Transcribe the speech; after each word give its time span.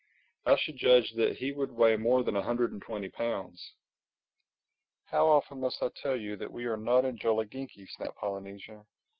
I 0.47 0.55
should 0.55 0.77
judge 0.77 1.11
that 1.13 1.37
he 1.37 1.51
would 1.51 1.71
weigh 1.71 1.95
more 1.95 2.23
than 2.23 2.35
a 2.35 2.41
hundred 2.41 2.71
and 2.71 2.81
twenty 2.81 3.07
pounds." 3.09 3.75
"How 5.05 5.27
often 5.27 5.59
must 5.59 5.83
I 5.83 5.89
tell 5.89 6.17
you 6.17 6.35
that 6.37 6.51
we 6.51 6.65
are 6.65 6.75
not 6.75 7.05
in 7.05 7.19
Jolliginki," 7.19 7.87
snapped 7.87 8.17
Polynesia. 8.17 8.87